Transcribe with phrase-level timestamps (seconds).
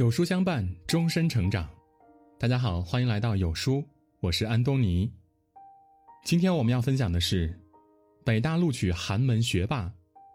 [0.00, 1.68] 有书相伴，终身成长。
[2.38, 3.84] 大家好，欢迎来到有书，
[4.20, 5.12] 我是安东尼。
[6.24, 7.54] 今天我们要分享的是，
[8.24, 9.92] 北大录取寒门学霸，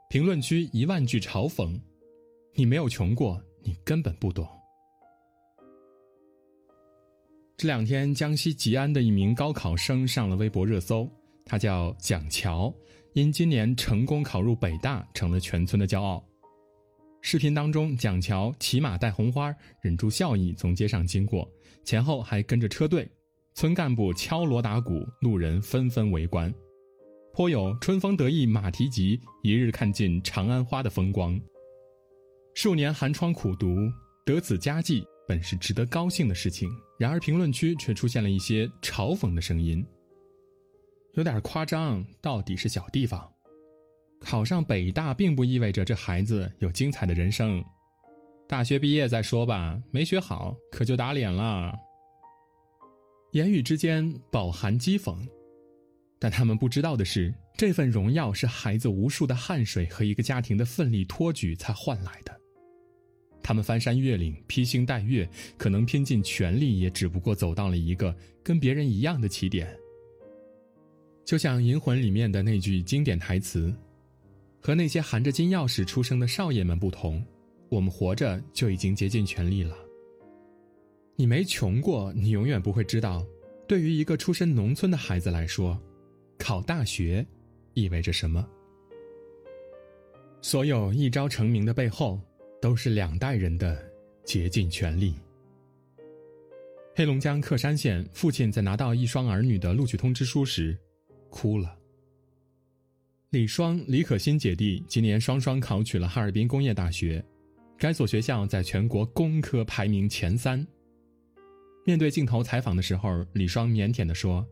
[0.08, 1.82] 评论区一万句嘲讽：
[2.54, 4.48] 你没有穷过，你根本不懂。
[7.58, 11.10] 这两天，江西吉安的一名高考生上了微博热搜，
[11.44, 12.72] 他叫蒋乔，
[13.14, 16.24] 因今年成功考入北大，成了全村的骄傲。
[17.28, 21.52] 视频当中，蒋乔骑马戴红花，忍住笑意从街上经过，
[21.84, 23.10] 前后还跟着车队，
[23.56, 26.54] 村干部敲锣打鼓，路人纷纷围观，
[27.34, 31.36] 颇有“春风得意马蹄疾，一日看尽长安花”的风光。
[32.54, 33.76] 数年寒窗苦读，
[34.24, 36.70] 得此佳绩，本是值得高兴的事情。
[37.00, 39.84] 然而，评论区却出现了一些嘲讽的声音，
[41.16, 43.35] 有点夸张，到底是小地方。
[44.26, 47.64] 考上北大并不意味着这孩子有精彩的人生，
[48.48, 51.78] 大学毕业再说吧，没学好可就打脸了。
[53.34, 55.16] 言语之间饱含讥讽，
[56.18, 62.36] 但他们不知道的是，这份荣耀是孩子无数的汗水和一个家庭的奋力托举才换来的。
[63.44, 69.72] 他们翻山越岭、披星戴月，可能拼尽全力，也只不过走到了一个跟别人一样的起点。
[71.24, 73.72] 就像《银魂》里面的那句经典台词。
[74.66, 77.24] 和那些含着金钥匙出生的少爷们不同，
[77.70, 79.78] 我们活着就已经竭尽全力了。
[81.16, 83.24] 你没穷过，你永远不会知道，
[83.68, 85.80] 对于一个出身农村的孩子来说，
[86.40, 87.24] 考大学
[87.76, 88.44] 意味着什么。
[90.42, 92.20] 所有一朝成名的背后，
[92.60, 93.80] 都是两代人的
[94.24, 95.14] 竭尽全力。
[96.96, 100.76] 黑龙江克山县父亲在拿到一双儿女的录取通知书时，
[101.30, 101.78] 哭了。
[103.36, 107.22] 李双、李可欣姐弟今年双双考取了哈尔滨工业大学，
[107.78, 110.66] 该所学校在全国工科排名前三。
[111.86, 114.48] 面对镜头采访的时候，李双腼腆地说：“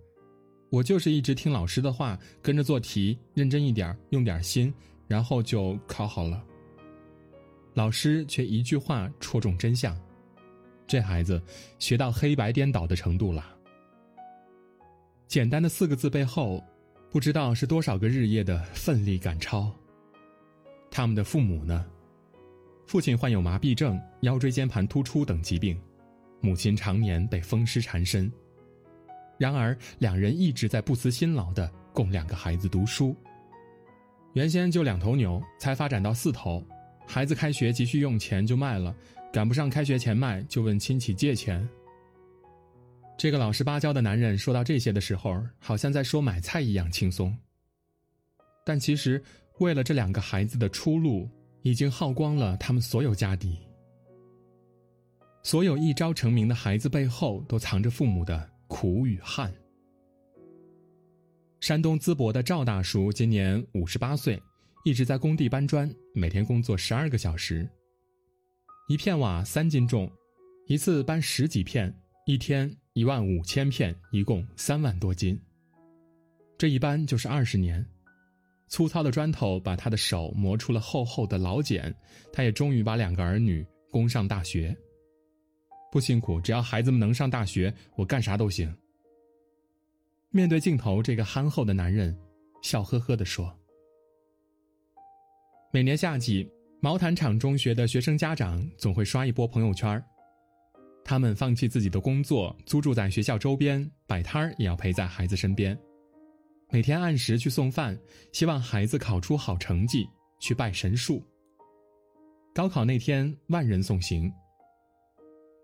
[0.69, 4.73] 我就是一直听老师的话，跟着做题，认真一点，用点心，
[5.07, 6.43] 然后就考好了。”
[7.75, 9.97] 老师却一句话戳中真相：
[10.85, 11.41] 这孩子
[11.79, 13.55] 学到黑白颠倒的程度了。
[15.25, 16.61] 简单的四个字背后。
[17.13, 19.71] 不知道是多少个日夜的奋力赶超。
[20.89, 21.85] 他们的父母呢？
[22.87, 25.79] 父亲患有麻痹症、腰椎间盘突出等疾病，
[26.41, 28.31] 母亲常年被风湿缠身。
[29.37, 33.15] 然而，两人一直在不辞辛劳的供两个孩子读书。
[34.33, 36.65] 原先就两头牛，才发展到四头。
[37.05, 38.95] 孩子开学急需用钱就卖了，
[39.31, 41.69] 赶不上开学前卖就问亲戚借钱。
[43.17, 47.35] 这个老实巴交的男人说到这些的时候，好像在说买菜一样轻松。
[48.65, 49.21] 但其实，
[49.59, 51.29] 为了这两个孩子的出路，
[51.61, 53.57] 已经耗光了他们所有家底。
[55.43, 59.53] 所有一朝成名的孩子背后，都藏着父母的苦与汗。
[61.59, 64.41] 山东淄博的赵大叔今年五十八岁，
[64.83, 67.69] 一直在工地搬砖，每天工作十二个小时。
[68.89, 70.11] 一片瓦三斤重，
[70.67, 71.93] 一次搬十几片，
[72.25, 72.69] 一天。
[72.93, 75.39] 一万五千片，一共三万多斤。
[76.59, 77.83] 这一搬就是二十年，
[78.67, 81.93] 粗糙的砖头把他的手磨出了厚厚的老茧。
[82.31, 84.75] 他也终于把两个儿女供上大学。
[85.91, 88.71] 不辛苦，只要孩子们能上大学，我干啥都行。
[90.29, 92.15] 面对镜头，这个憨厚的男人
[92.61, 93.51] 笑呵呵地说
[95.73, 96.47] ：“每年夏季，
[96.79, 100.03] 毛坦厂中学的学生家长总会刷一波朋友圈
[101.05, 105.77] 他们放弃自己的工作，租住在学校周边，摆摊儿也要陪在孩子身边，
[106.71, 107.97] 每天按时去送饭，
[108.31, 110.07] 希望孩子考出好成绩，
[110.39, 111.21] 去拜神树。
[112.55, 114.31] 高考那天，万人送行。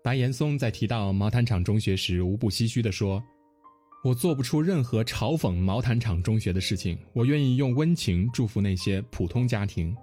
[0.04, 3.22] 白岩松在提到毛坦厂中学时，无不唏嘘地说
[4.04, 9.96] ：“我做不出任何嘲讽毛坦厂中学的事情，我愿意用温情祝福那些普通家庭。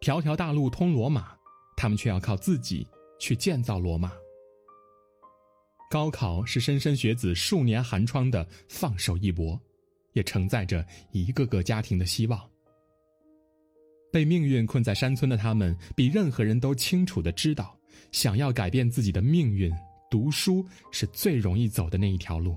[0.00, 1.36] 条条大路通罗马，
[1.76, 2.86] 他们却要靠自己。”
[3.20, 4.12] 去建造罗马。
[5.88, 9.60] 高考是莘莘学子数年寒窗的放手一搏，
[10.12, 12.40] 也承载着一个个家庭的希望。
[14.12, 17.78] 被命运困在山村的他们，比任何人都清楚的知道，
[18.10, 19.72] 想要改变自己的命运，
[20.10, 22.56] 读书是最容易走的那一条路。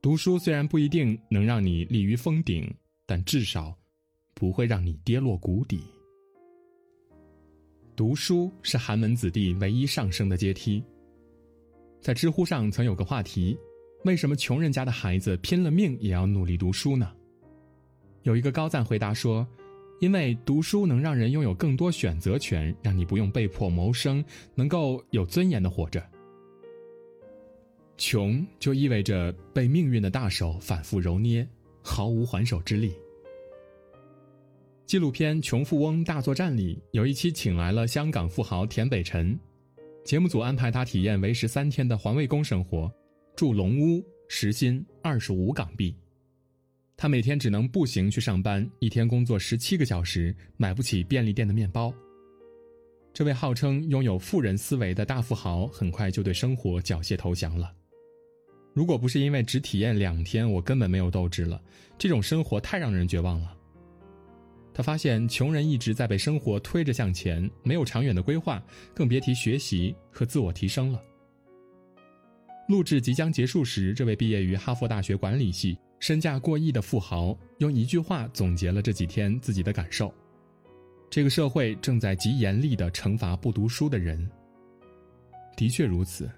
[0.00, 2.72] 读书虽然不一定能让你立于峰顶，
[3.06, 3.76] 但至少
[4.34, 5.80] 不会让你跌落谷底。
[7.96, 10.84] 读书是寒门子弟唯一上升的阶梯。
[11.98, 13.56] 在知乎上曾有个话题：
[14.04, 17.10] 为什么穷人家的孩子拼了命也要努力读书呢？
[18.22, 19.48] 有一个高赞回答说
[19.98, 24.22] ：“因为读书能让人拥有更多选择权，让你不用被迫谋生，
[24.54, 26.04] 能够有尊严的活着。
[27.96, 31.48] 穷就意味着被命运的大手反复揉捏，
[31.80, 32.92] 毫无还手之力。
[34.86, 39.36] 纪录片《穷富翁大作战》里有一期请来了香港富豪田北辰，
[40.04, 42.88] 节目组安排他体验为时三天的环卫工生活，
[43.34, 45.92] 住龙屋，时薪二十五港币。
[46.96, 51.92] 他每天只能步行去上班，一天工作十七个小时，买不起便利店的面包。
[53.12, 57.72] 这位号称拥有富人思维的大富豪，很快就对生活缴械投降了。
[58.72, 61.60] 如果不是因为只体验两天，我根本没有斗志了。
[61.98, 63.52] 这种生活太让人绝望了。
[64.76, 68.62] 他发现，穷人一直在被生活推着向前，没有长远的规划，
[68.94, 71.00] 更别提学习和自我提升了。
[72.68, 80.12] 录制即将结束时，这位毕业于哈佛大学管理系、身价过亿的富豪用一句话总结了这几天自己的感受：
[81.08, 84.30] 这个社会正在极严厉地惩罚不读书的人。
[85.56, 86.30] 的确如此，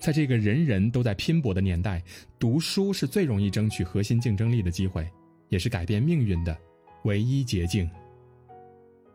[0.00, 2.02] 在这个人人都在拼搏的年代，
[2.36, 5.08] 读书是最容易争取核心竞争力的机会，
[5.50, 6.58] 也是改变命运的。
[7.08, 7.90] 唯一捷径。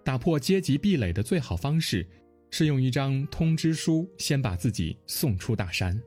[0.03, 2.05] 打破阶级壁垒的最好方式，
[2.49, 6.01] 是用一张通知书先把自己送出大山。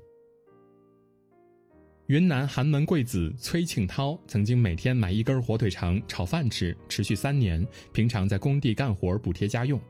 [2.08, 7.64] 云南寒门贵子崔庆涛曾经每天买一根火腿肠炒饭吃，持续三年。
[7.92, 9.80] 平常在工地干活补贴家用。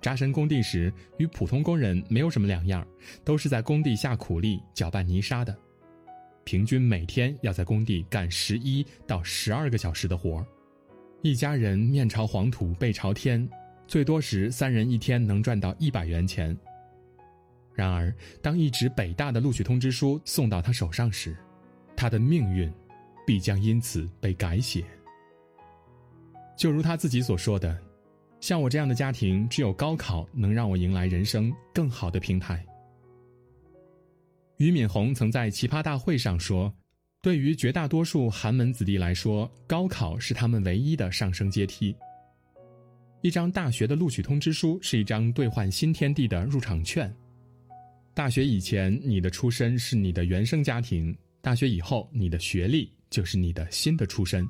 [0.00, 2.86] 扎深工地时，与普通工人没有什么两样，
[3.24, 5.54] 都是在工地下苦力搅拌泥沙的。
[6.44, 10.46] 平均每天要在工地干十一到十二个小时的活儿。
[11.22, 13.46] 一家人面朝黄土背朝天，
[13.86, 16.56] 最多时三人一天能赚到一百元钱。
[17.74, 21.36] 然而，当一纸北大的录取通知书送到他手上时，
[21.94, 22.72] 他的命运
[23.26, 24.82] 必将因此被改写。
[26.56, 27.78] 就如他自己所说的
[28.40, 32.64] ：“像我这样的家庭，只有高考能让我迎来人生更好的平台。”
[34.56, 36.74] 俞敏洪曾在奇葩大会上说。
[37.22, 41.94] 对于绝大多数寒门子弟来说，高考是他们唯一的上升阶梯。
[43.20, 47.14] 一张大学的录取通知书是一张兑换新天地的入场券。
[48.14, 54.48] 大学以前，你的出身是你的原生家庭；大学以后，你的学历就是你的新的出身。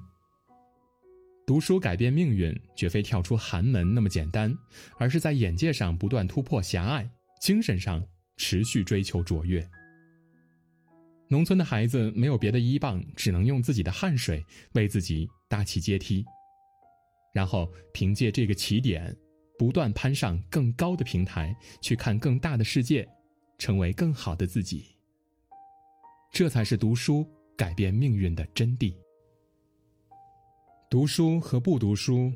[1.45, 4.57] 读书改变命运，绝非跳出寒门那么简单，
[4.97, 8.01] 而是在眼界上不断突破狭隘，精神上
[8.37, 9.69] 持续追求卓越。
[11.33, 16.25] 农村的孩子没有别的依傍，只能用自己的汗水为自己搭起阶梯，
[17.33, 19.17] 然后凭借这个起点，
[19.57, 23.09] 不断攀上更高的平台，去看更大的世界，
[23.59, 24.85] 成为更好的自己。
[26.33, 27.25] 这才是读书
[27.57, 28.93] 改变命运的真谛。
[30.91, 32.33] 读书和不读书，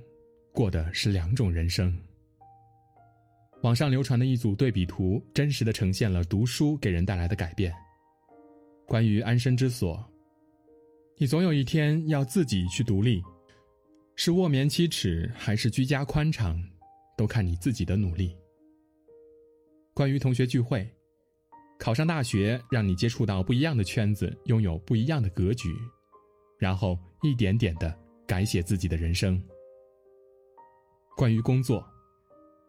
[0.53, 1.93] 过的是两种人生。
[3.63, 7.75] 网上流传的一组对比图，真实的呈现了读书给人带来的改变。
[8.87, 10.05] 关于安身之所，
[11.17, 13.23] 你总有一天要自己去独立，
[14.15, 16.63] 是卧眠七尺还是居家宽敞，
[17.17, 18.37] 都看你自己的努力。
[19.95, 20.87] 关于同学聚会，
[21.79, 25.75] 考上大学让你接触到不一样的圈子，拥有不一样的格局，
[26.59, 27.97] 然后一点点的
[28.27, 29.43] 改写自己的人生。
[31.17, 31.87] 关于工作，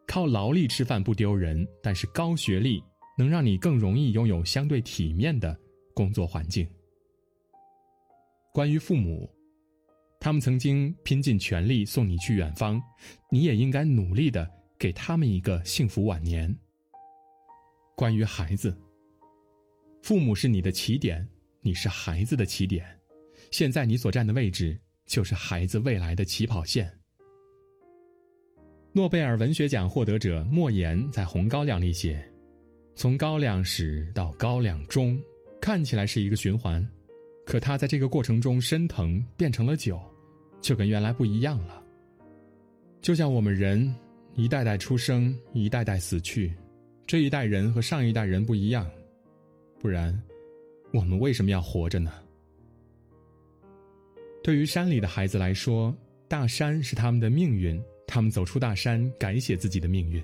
[0.08, 2.82] 靠劳力吃饭不丢人，但是高学历
[3.18, 5.60] 能让你更容易拥有相对体面的。
[5.96, 6.70] 工作环境。
[8.54, 9.28] 关于父母，
[10.20, 12.80] 他们曾经拼尽全力送你去远方，
[13.32, 14.48] 你也应该努力的
[14.78, 16.56] 给他们一个幸福晚年。
[17.96, 18.78] 关于孩子，
[20.04, 21.28] 父母是你的起点，
[21.62, 22.86] 你是孩子的起点，
[23.52, 26.92] 现在你所站的位置就是孩子未来的起跑线。
[28.94, 32.26] 诺贝尔文学奖获得者莫言在《红高粱》里写
[32.96, 35.22] ：“从高粱始到高粱终。”
[35.66, 36.88] 看起来是一个循环，
[37.44, 40.00] 可他在这个过程中升腾变成了酒，
[40.62, 41.82] 就跟原来不一样了。
[43.02, 43.92] 就像我们人，
[44.36, 46.54] 一代代出生，一代代死去，
[47.08, 48.88] 这一代人和上一代人不一样，
[49.80, 50.16] 不然，
[50.94, 52.14] 我们为什么要活着呢？
[54.44, 55.92] 对于山里的孩子来说，
[56.28, 60.24] 大山是他们的命运，他们走出大山，改写自己的命运。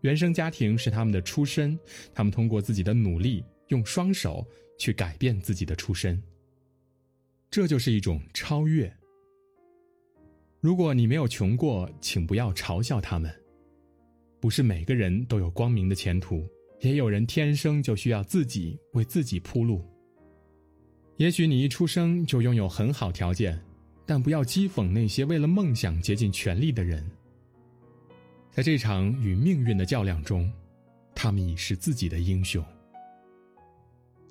[0.00, 1.78] 原生家庭是他们的出身，
[2.14, 3.44] 他们通过自己的努力。
[3.68, 4.46] 用双手
[4.78, 6.22] 去改变自己的出身，
[7.50, 8.92] 这就是一种超越。
[10.60, 13.34] 如果你没有穷过，请不要嘲笑他们。
[14.40, 16.46] 不是每个人都有光明的前途，
[16.80, 19.82] 也有人天生就需要自己为自己铺路。
[21.16, 23.58] 也许你一出生就拥有很好条件，
[24.04, 27.08] 但不要讥讽那些为了梦想竭尽全力的人。
[28.50, 30.52] 在这场与命运的较量中，
[31.14, 32.64] 他们已是自己的英雄。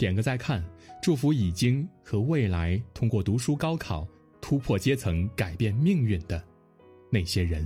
[0.03, 0.61] 点个再看，
[1.01, 4.05] 祝福已经和未来通过读书高考
[4.41, 6.43] 突破阶层、改变命运的
[7.09, 7.65] 那些人。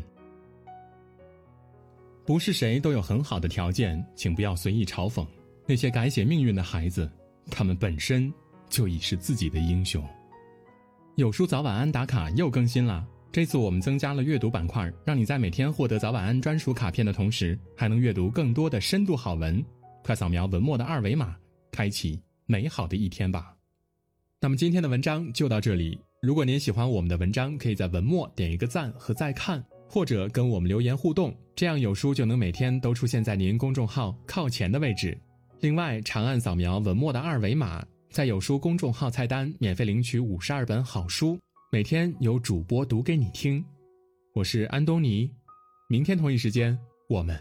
[2.24, 5.26] 不是谁都有很好的条件，请不要随意嘲讽
[5.66, 7.12] 那些改写命运的孩子，
[7.50, 8.32] 他们本身
[8.70, 10.08] 就已是自己的英雄。
[11.16, 19.66] 有书早晚安打卡又更新了，这次我们增加了阅读板块，让你在每天获得早晚安专属卡片的同时，还能阅读更多的深度好文。
[20.04, 21.36] 快扫描文末的二维码，
[21.72, 23.56] 开启美好的一天吧。
[24.42, 26.00] 那么今天的文章就到这里。
[26.22, 29.64] 如果您喜欢我们的文章，可以在文末点一个赞和再看。
[29.90, 35.18] 或者跟我们留言互动，这样有书就能每天都出现在您公众号靠前的位置。
[35.62, 41.40] 另外，长按扫描文末的二维码，在有书公众号菜单免费领取五十二本好书，
[41.72, 43.64] 每天有主播读给你听。
[44.34, 45.32] 我是安东尼，
[45.88, 46.78] 明天同一时间
[47.08, 47.40] 我们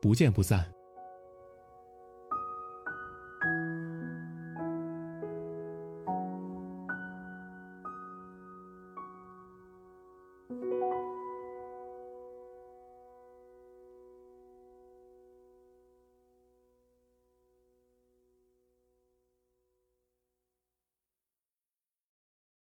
[0.00, 0.64] 不见不散。